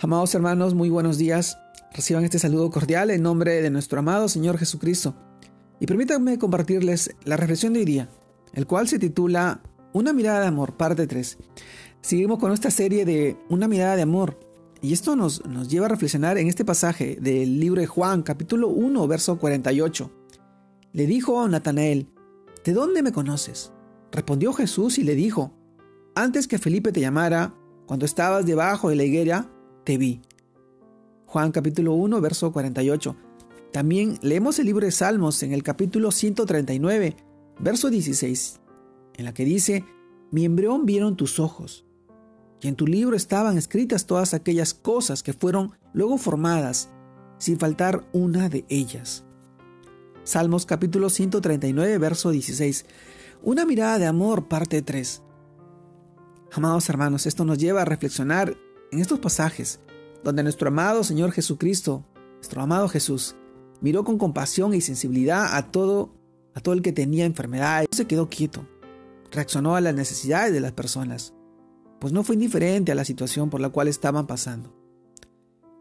Amados 0.00 0.32
hermanos, 0.36 0.74
muy 0.74 0.90
buenos 0.90 1.18
días. 1.18 1.58
Reciban 1.92 2.22
este 2.22 2.38
saludo 2.38 2.70
cordial 2.70 3.10
en 3.10 3.20
nombre 3.20 3.60
de 3.60 3.68
nuestro 3.68 3.98
amado 3.98 4.28
Señor 4.28 4.56
Jesucristo. 4.56 5.16
Y 5.80 5.86
permítanme 5.86 6.38
compartirles 6.38 7.16
la 7.24 7.36
reflexión 7.36 7.72
de 7.72 7.80
hoy 7.80 7.84
día, 7.84 8.08
el 8.52 8.68
cual 8.68 8.86
se 8.86 9.00
titula 9.00 9.60
Una 9.92 10.12
mirada 10.12 10.42
de 10.42 10.46
amor, 10.46 10.76
parte 10.76 11.08
3. 11.08 11.38
Seguimos 12.00 12.38
con 12.38 12.52
esta 12.52 12.70
serie 12.70 13.04
de 13.04 13.38
Una 13.48 13.66
mirada 13.66 13.96
de 13.96 14.02
amor. 14.02 14.38
Y 14.80 14.92
esto 14.92 15.16
nos, 15.16 15.44
nos 15.46 15.68
lleva 15.68 15.86
a 15.86 15.88
reflexionar 15.88 16.38
en 16.38 16.46
este 16.46 16.64
pasaje 16.64 17.18
del 17.20 17.58
libro 17.58 17.80
de 17.80 17.88
Juan, 17.88 18.22
capítulo 18.22 18.68
1, 18.68 19.08
verso 19.08 19.36
48. 19.36 20.12
Le 20.92 21.06
dijo 21.06 21.42
a 21.42 21.48
Natanael, 21.48 22.06
¿de 22.64 22.72
dónde 22.72 23.02
me 23.02 23.10
conoces? 23.10 23.72
Respondió 24.12 24.52
Jesús 24.52 24.96
y 24.98 25.02
le 25.02 25.16
dijo, 25.16 25.58
antes 26.14 26.46
que 26.46 26.58
Felipe 26.58 26.92
te 26.92 27.00
llamara, 27.00 27.52
cuando 27.86 28.06
estabas 28.06 28.46
debajo 28.46 28.90
de 28.90 28.94
la 28.94 29.02
higuera, 29.02 29.50
te 29.88 29.96
vi. 29.96 30.20
Juan 31.24 31.50
capítulo 31.50 31.94
1, 31.94 32.20
verso 32.20 32.52
48. 32.52 33.16
También 33.72 34.18
leemos 34.20 34.58
el 34.58 34.66
libro 34.66 34.84
de 34.84 34.92
Salmos 34.92 35.42
en 35.42 35.54
el 35.54 35.62
capítulo 35.62 36.10
139, 36.10 37.16
verso 37.58 37.88
16, 37.88 38.60
en 39.14 39.24
la 39.24 39.32
que 39.32 39.46
dice, 39.46 39.86
mi 40.30 40.44
embrión 40.44 40.84
vieron 40.84 41.16
tus 41.16 41.40
ojos, 41.40 41.86
y 42.60 42.68
en 42.68 42.76
tu 42.76 42.86
libro 42.86 43.16
estaban 43.16 43.56
escritas 43.56 44.04
todas 44.04 44.34
aquellas 44.34 44.74
cosas 44.74 45.22
que 45.22 45.32
fueron 45.32 45.72
luego 45.94 46.18
formadas, 46.18 46.90
sin 47.38 47.58
faltar 47.58 48.06
una 48.12 48.50
de 48.50 48.66
ellas. 48.68 49.24
Salmos 50.22 50.66
capítulo 50.66 51.08
139, 51.08 51.96
verso 51.96 52.30
16. 52.30 52.84
Una 53.42 53.64
mirada 53.64 53.98
de 53.98 54.06
amor, 54.06 54.48
parte 54.48 54.82
3. 54.82 55.22
Amados 56.52 56.90
hermanos, 56.90 57.24
esto 57.24 57.46
nos 57.46 57.56
lleva 57.56 57.80
a 57.80 57.86
reflexionar 57.86 58.54
en 58.90 59.00
estos 59.00 59.18
pasajes, 59.18 59.80
donde 60.24 60.42
nuestro 60.42 60.68
amado 60.68 61.04
Señor 61.04 61.32
Jesucristo, 61.32 62.04
nuestro 62.34 62.62
amado 62.62 62.88
Jesús, 62.88 63.36
miró 63.80 64.04
con 64.04 64.18
compasión 64.18 64.74
y 64.74 64.80
sensibilidad 64.80 65.56
a 65.56 65.70
todo, 65.70 66.14
a 66.54 66.60
todo 66.60 66.74
el 66.74 66.82
que 66.82 66.92
tenía 66.92 67.24
enfermedad, 67.24 67.84
se 67.90 68.06
quedó 68.06 68.28
quieto, 68.28 68.66
reaccionó 69.30 69.76
a 69.76 69.80
las 69.80 69.94
necesidades 69.94 70.52
de 70.52 70.60
las 70.60 70.72
personas, 70.72 71.34
pues 72.00 72.12
no 72.12 72.22
fue 72.22 72.34
indiferente 72.34 72.92
a 72.92 72.94
la 72.94 73.04
situación 73.04 73.50
por 73.50 73.60
la 73.60 73.70
cual 73.70 73.88
estaban 73.88 74.26
pasando. 74.26 74.74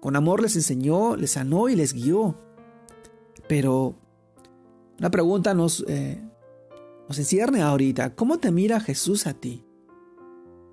Con 0.00 0.16
amor 0.16 0.42
les 0.42 0.54
enseñó, 0.54 1.16
les 1.16 1.32
sanó 1.32 1.68
y 1.68 1.76
les 1.76 1.94
guió. 1.94 2.38
Pero 3.48 3.96
una 4.98 5.10
pregunta 5.10 5.54
nos, 5.54 5.84
eh, 5.88 6.22
nos 7.08 7.18
encierne 7.18 7.62
ahorita. 7.62 8.14
¿Cómo 8.14 8.38
te 8.38 8.50
mira 8.50 8.80
Jesús 8.80 9.26
a 9.26 9.34
ti? 9.34 9.64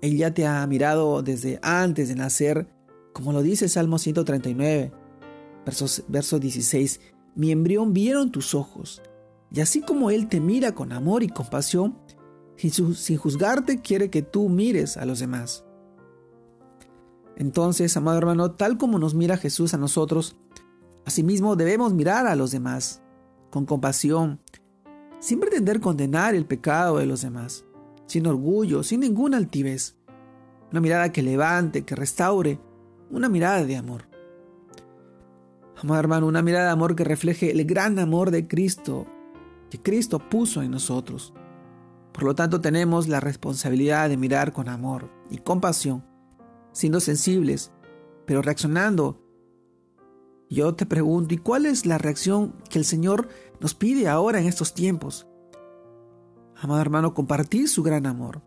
Él 0.00 0.16
ya 0.16 0.32
te 0.32 0.46
ha 0.46 0.66
mirado 0.66 1.22
desde 1.22 1.58
antes 1.62 2.08
de 2.08 2.14
nacer, 2.14 2.68
como 3.12 3.32
lo 3.32 3.42
dice 3.42 3.68
Salmo 3.68 3.98
139, 3.98 4.92
verso 6.08 6.38
16. 6.38 7.00
Mi 7.34 7.50
embrión 7.50 7.92
vieron 7.92 8.30
tus 8.30 8.54
ojos, 8.54 9.02
y 9.50 9.60
así 9.60 9.80
como 9.80 10.10
Él 10.10 10.28
te 10.28 10.40
mira 10.40 10.74
con 10.74 10.92
amor 10.92 11.22
y 11.22 11.28
compasión, 11.28 11.98
sin 12.56 13.16
juzgarte 13.16 13.80
quiere 13.80 14.10
que 14.10 14.22
tú 14.22 14.48
mires 14.48 14.96
a 14.96 15.04
los 15.04 15.18
demás. 15.18 15.64
Entonces, 17.36 17.96
amado 17.96 18.18
hermano, 18.18 18.52
tal 18.52 18.78
como 18.78 18.98
nos 18.98 19.14
mira 19.14 19.36
Jesús 19.36 19.74
a 19.74 19.78
nosotros, 19.78 20.36
asimismo 21.04 21.56
debemos 21.56 21.92
mirar 21.92 22.26
a 22.26 22.36
los 22.36 22.50
demás, 22.50 23.02
con 23.50 23.64
compasión, 23.64 24.40
sin 25.20 25.40
pretender 25.40 25.80
condenar 25.80 26.34
el 26.34 26.46
pecado 26.46 26.98
de 26.98 27.06
los 27.06 27.22
demás 27.22 27.64
sin 28.08 28.26
orgullo, 28.26 28.82
sin 28.82 29.00
ninguna 29.00 29.36
altivez. 29.36 29.96
Una 30.72 30.80
mirada 30.80 31.12
que 31.12 31.22
levante, 31.22 31.84
que 31.84 31.94
restaure, 31.94 32.58
una 33.10 33.28
mirada 33.28 33.64
de 33.64 33.76
amor. 33.76 34.08
Amado 35.76 36.00
hermano, 36.00 36.26
una 36.26 36.42
mirada 36.42 36.66
de 36.66 36.72
amor 36.72 36.96
que 36.96 37.04
refleje 37.04 37.52
el 37.52 37.64
gran 37.64 38.00
amor 38.00 38.32
de 38.32 38.48
Cristo 38.48 39.06
que 39.70 39.80
Cristo 39.80 40.18
puso 40.18 40.62
en 40.62 40.70
nosotros. 40.70 41.32
Por 42.12 42.24
lo 42.24 42.34
tanto, 42.34 42.60
tenemos 42.60 43.06
la 43.06 43.20
responsabilidad 43.20 44.08
de 44.08 44.16
mirar 44.16 44.52
con 44.52 44.68
amor 44.68 45.10
y 45.30 45.38
compasión, 45.38 46.04
siendo 46.72 47.00
sensibles, 47.00 47.70
pero 48.26 48.42
reaccionando. 48.42 49.22
Yo 50.50 50.74
te 50.74 50.86
pregunto, 50.86 51.34
¿y 51.34 51.38
cuál 51.38 51.66
es 51.66 51.86
la 51.86 51.98
reacción 51.98 52.54
que 52.70 52.78
el 52.78 52.84
Señor 52.84 53.28
nos 53.60 53.74
pide 53.74 54.08
ahora 54.08 54.40
en 54.40 54.46
estos 54.46 54.74
tiempos? 54.74 55.27
Amado 56.60 56.80
hermano, 56.80 57.14
compartir 57.14 57.68
su 57.68 57.82
gran 57.82 58.06
amor, 58.06 58.42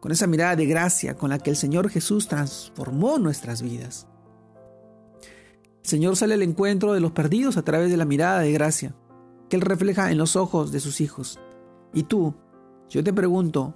con 0.00 0.10
esa 0.12 0.26
mirada 0.26 0.56
de 0.56 0.66
gracia 0.66 1.16
con 1.16 1.30
la 1.30 1.38
que 1.38 1.50
el 1.50 1.56
Señor 1.56 1.88
Jesús 1.88 2.28
transformó 2.28 3.18
nuestras 3.18 3.62
vidas. 3.62 4.08
El 5.82 5.88
Señor 5.88 6.16
sale 6.16 6.34
al 6.34 6.42
encuentro 6.42 6.92
de 6.92 7.00
los 7.00 7.12
perdidos 7.12 7.56
a 7.56 7.62
través 7.62 7.90
de 7.90 7.96
la 7.96 8.04
mirada 8.04 8.40
de 8.40 8.52
gracia 8.52 8.94
que 9.48 9.56
Él 9.56 9.62
refleja 9.62 10.10
en 10.10 10.18
los 10.18 10.34
ojos 10.34 10.72
de 10.72 10.80
sus 10.80 11.00
hijos. 11.00 11.38
Y 11.92 12.04
tú, 12.04 12.34
yo 12.88 13.04
te 13.04 13.12
pregunto, 13.12 13.74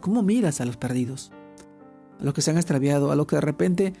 ¿cómo 0.00 0.22
miras 0.22 0.60
a 0.60 0.64
los 0.64 0.76
perdidos? 0.76 1.30
A 2.18 2.24
los 2.24 2.32
que 2.32 2.40
se 2.40 2.50
han 2.50 2.56
extraviado, 2.56 3.12
a 3.12 3.16
los 3.16 3.26
que 3.26 3.36
de 3.36 3.42
repente 3.42 3.92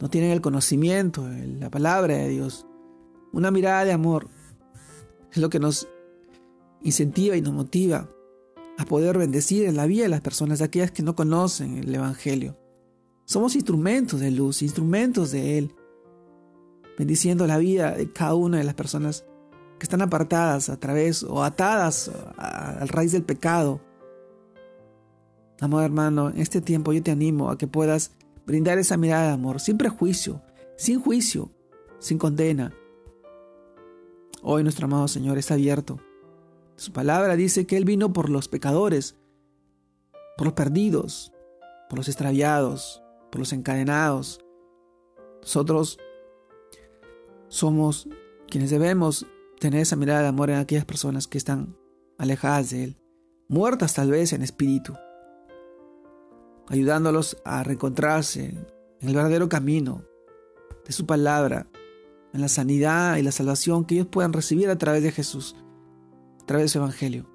no 0.00 0.08
tienen 0.08 0.30
el 0.30 0.40
conocimiento, 0.40 1.28
la 1.28 1.68
palabra 1.68 2.14
de 2.14 2.28
Dios. 2.28 2.66
Una 3.32 3.50
mirada 3.50 3.84
de 3.84 3.92
amor 3.92 4.28
es 5.30 5.36
lo 5.36 5.50
que 5.50 5.60
nos 5.60 5.86
incentiva 6.82 7.36
y 7.36 7.42
nos 7.42 7.52
motiva 7.52 8.08
a 8.78 8.84
poder 8.84 9.18
bendecir 9.18 9.66
en 9.66 9.76
la 9.76 9.86
vida 9.86 10.04
de 10.04 10.08
las 10.08 10.22
personas, 10.22 10.62
aquellas 10.62 10.90
que 10.90 11.02
no 11.02 11.14
conocen 11.14 11.76
el 11.76 11.94
Evangelio. 11.94 12.56
Somos 13.26 13.54
instrumentos 13.54 14.20
de 14.20 14.30
luz, 14.30 14.62
instrumentos 14.62 15.30
de 15.32 15.58
Él, 15.58 15.74
bendiciendo 16.96 17.46
la 17.46 17.58
vida 17.58 17.92
de 17.92 18.10
cada 18.10 18.34
una 18.34 18.58
de 18.58 18.64
las 18.64 18.74
personas 18.74 19.26
que 19.78 19.84
están 19.84 20.02
apartadas 20.02 20.68
a 20.68 20.78
través 20.78 21.22
o 21.22 21.44
atadas 21.44 22.10
al 22.36 22.88
raíz 22.88 23.12
del 23.12 23.22
pecado. 23.22 23.80
Amado 25.60 25.84
hermano, 25.84 26.30
en 26.30 26.38
este 26.38 26.60
tiempo 26.60 26.92
yo 26.92 27.02
te 27.02 27.10
animo 27.10 27.50
a 27.50 27.58
que 27.58 27.66
puedas 27.66 28.12
brindar 28.46 28.78
esa 28.78 28.96
mirada 28.96 29.28
de 29.28 29.34
amor, 29.34 29.60
sin 29.60 29.76
prejuicio, 29.76 30.42
sin 30.76 31.00
juicio, 31.00 31.50
sin 31.98 32.16
condena. 32.16 32.72
Hoy 34.42 34.62
nuestro 34.62 34.86
amado 34.86 35.06
Señor 35.06 35.36
está 35.36 35.54
abierto 35.54 36.00
su 36.80 36.92
palabra 36.92 37.36
dice 37.36 37.66
que 37.66 37.76
Él 37.76 37.84
vino 37.84 38.14
por 38.14 38.30
los 38.30 38.48
pecadores, 38.48 39.14
por 40.38 40.46
los 40.46 40.54
perdidos, 40.54 41.30
por 41.90 41.98
los 41.98 42.08
extraviados, 42.08 43.02
por 43.30 43.40
los 43.40 43.52
encadenados. 43.52 44.40
Nosotros 45.42 45.98
somos 47.48 48.08
quienes 48.48 48.70
debemos 48.70 49.26
tener 49.58 49.82
esa 49.82 49.96
mirada 49.96 50.22
de 50.22 50.28
amor 50.28 50.48
en 50.48 50.56
aquellas 50.56 50.86
personas 50.86 51.26
que 51.26 51.36
están 51.36 51.76
alejadas 52.16 52.70
de 52.70 52.84
Él, 52.84 52.96
muertas 53.46 53.92
tal 53.92 54.10
vez 54.10 54.32
en 54.32 54.40
espíritu, 54.40 54.94
ayudándolos 56.68 57.36
a 57.44 57.62
reencontrarse 57.62 58.46
en 59.00 59.06
el 59.06 59.14
verdadero 59.14 59.50
camino 59.50 60.02
de 60.86 60.92
su 60.92 61.04
palabra, 61.04 61.66
en 62.32 62.40
la 62.40 62.48
sanidad 62.48 63.18
y 63.18 63.22
la 63.22 63.32
salvación 63.32 63.84
que 63.84 63.96
ellos 63.96 64.06
puedan 64.06 64.32
recibir 64.32 64.70
a 64.70 64.78
través 64.78 65.02
de 65.02 65.12
Jesús 65.12 65.54
través 66.50 66.64
de 66.64 66.68
su 66.70 66.78
Evangelio. 66.78 67.26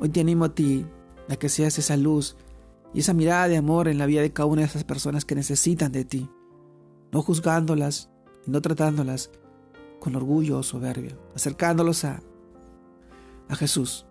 Hoy 0.00 0.08
te 0.08 0.18
animo 0.18 0.46
a 0.46 0.52
ti 0.56 0.84
a 1.28 1.36
que 1.36 1.48
seas 1.48 1.78
esa 1.78 1.96
luz 1.96 2.36
y 2.92 2.98
esa 2.98 3.14
mirada 3.14 3.46
de 3.46 3.56
amor 3.56 3.86
en 3.86 3.96
la 3.96 4.06
vida 4.06 4.22
de 4.22 4.32
cada 4.32 4.46
una 4.46 4.62
de 4.62 4.66
esas 4.66 4.82
personas 4.82 5.24
que 5.24 5.36
necesitan 5.36 5.92
de 5.92 6.04
ti, 6.04 6.28
no 7.12 7.22
juzgándolas 7.22 8.10
y 8.44 8.50
no 8.50 8.60
tratándolas 8.60 9.30
con 10.00 10.16
orgullo 10.16 10.58
o 10.58 10.62
soberbia, 10.64 11.16
acercándolos 11.32 12.04
a, 12.04 12.24
a 13.48 13.54
Jesús, 13.54 14.04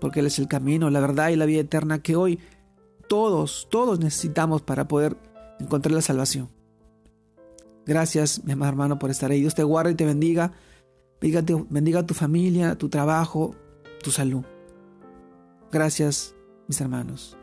porque 0.00 0.20
Él 0.20 0.26
es 0.26 0.38
el 0.38 0.46
camino, 0.46 0.88
la 0.88 1.00
verdad 1.00 1.30
y 1.30 1.36
la 1.36 1.46
vida 1.46 1.62
eterna 1.62 2.04
que 2.04 2.14
hoy 2.14 2.38
todos, 3.08 3.66
todos 3.68 3.98
necesitamos 3.98 4.62
para 4.62 4.86
poder 4.86 5.16
encontrar 5.58 5.92
la 5.92 6.02
salvación. 6.02 6.50
Gracias, 7.84 8.44
mi 8.44 8.52
amado 8.52 8.70
hermano, 8.70 9.00
por 9.00 9.10
estar 9.10 9.32
ahí. 9.32 9.40
Dios 9.40 9.56
te 9.56 9.64
guarde 9.64 9.90
y 9.90 9.96
te 9.96 10.06
bendiga. 10.06 10.52
Bendiga, 11.20 11.64
bendiga 11.68 11.98
a 11.98 12.06
tu 12.06 12.14
familia, 12.14 12.78
tu 12.78 12.88
trabajo, 12.88 13.56
tu 14.02 14.10
salud. 14.10 14.44
Gracias, 15.70 16.34
mis 16.68 16.80
hermanos. 16.80 17.38